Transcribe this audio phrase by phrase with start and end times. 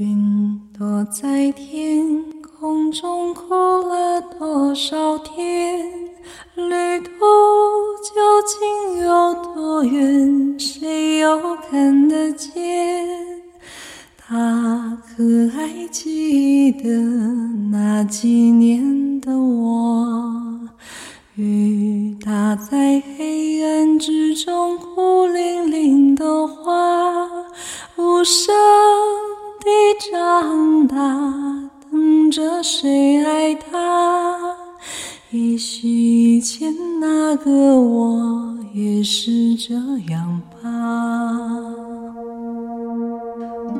[0.00, 2.06] 云朵在天
[2.40, 5.84] 空中哭了多少天？
[6.54, 7.10] 旅途
[8.04, 8.14] 究
[8.46, 10.56] 竟有多远？
[10.56, 13.08] 谁又看得见？
[14.16, 16.88] 他可还记得
[17.72, 20.60] 那几年的我？
[21.34, 27.28] 雨打在黑暗之中，孤零零的花，
[27.96, 28.54] 无声。
[32.80, 34.38] 谁爱他？
[35.30, 39.74] 也许以前那个我也是这
[40.12, 40.70] 样吧。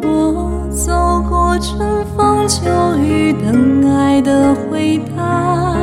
[0.00, 0.92] 我走
[1.28, 2.70] 过春风秋
[3.02, 5.74] 雨，等爱的回答。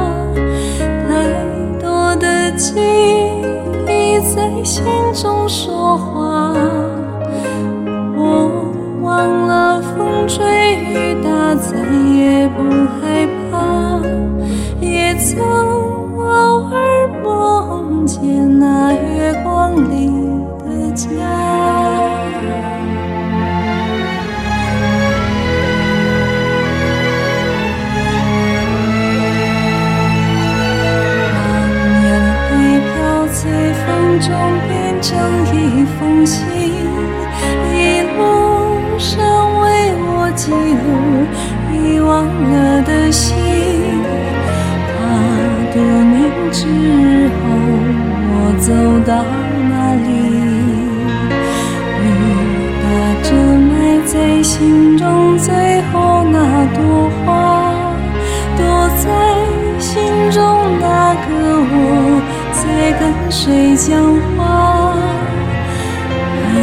[1.09, 1.11] 太
[1.81, 2.80] 多的记
[3.88, 6.53] 忆在心中说话。
[8.16, 8.71] 我
[9.02, 11.77] 忘了风吹雨打，再
[12.16, 12.70] 也不
[33.85, 34.29] 风中，
[34.67, 35.09] 变成
[35.53, 35.55] 一
[35.99, 36.39] 封信。
[37.73, 38.19] 一路
[38.97, 39.09] 上
[39.61, 39.65] 为
[40.03, 40.85] 我记录
[41.73, 43.35] 遗忘了的心，
[44.87, 44.99] 怕
[45.73, 46.13] 多年
[46.52, 46.59] 之
[47.37, 47.41] 后
[48.29, 48.67] 我走
[49.05, 49.11] 到
[49.69, 50.09] 哪里，
[51.97, 52.05] 雨
[52.83, 52.85] 打
[53.23, 53.29] 着
[53.67, 53.69] 埋
[54.05, 55.02] 在心中
[55.37, 55.49] 最
[55.91, 56.37] 后那
[56.75, 56.79] 朵
[57.25, 57.27] 花，
[63.44, 63.97] 谁讲
[64.38, 64.94] 话？
[66.45, 66.59] 还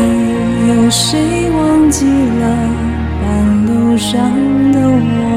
[0.68, 2.42] 有谁忘记了
[3.20, 3.96] 半路？
[3.98, 4.14] 上
[4.70, 5.27] 的我，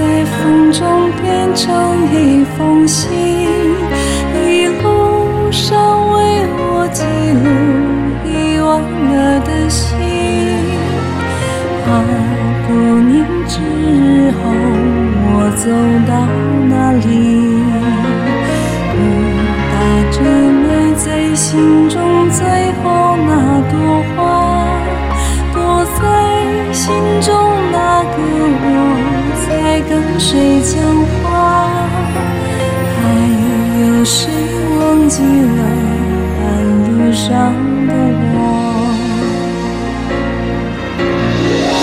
[0.00, 1.68] 在风中变成
[2.10, 3.10] 一封信，
[4.34, 5.76] 一路上
[6.12, 6.16] 为
[6.56, 7.04] 我记
[7.36, 7.44] 录
[8.24, 9.86] 遗忘了的心。
[11.84, 11.88] 怕
[12.66, 12.70] 多
[13.02, 13.12] 年
[13.46, 13.60] 之
[14.38, 14.40] 后
[15.26, 15.68] 我走
[16.08, 16.12] 到
[16.70, 17.06] 哪里，
[18.96, 18.98] 雨
[19.70, 19.74] 打
[20.10, 20.16] 着
[20.62, 20.64] 埋
[20.96, 22.00] 在心中
[22.30, 22.69] 最
[35.20, 35.60] 忘记了
[36.38, 36.42] 半
[36.86, 37.28] 路上
[37.86, 37.90] 的
[38.32, 38.34] 我？
[41.68, 41.74] 我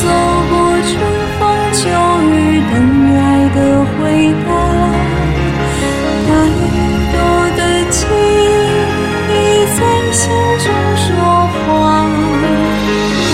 [0.00, 0.02] 走
[0.50, 0.54] 过
[0.86, 0.92] 春
[1.38, 1.82] 风秋
[2.30, 2.32] 雨，
[2.70, 2.72] 等
[3.16, 3.18] 爱
[3.54, 3.58] 的
[3.90, 3.92] 回
[4.46, 4.48] 答。
[6.26, 6.30] 太
[7.12, 7.14] 多
[7.56, 7.60] 的
[7.90, 7.96] 记
[9.30, 9.32] 忆
[9.74, 9.78] 在
[10.12, 10.22] 心
[10.60, 11.02] 中说
[11.66, 11.66] 话，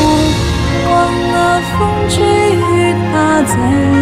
[0.00, 0.02] 我
[0.88, 0.90] 忘
[1.32, 1.36] 了
[1.76, 1.78] 风
[2.08, 2.16] 吹
[2.56, 2.64] 雨
[3.12, 3.14] 打。
[3.42, 3.99] 在。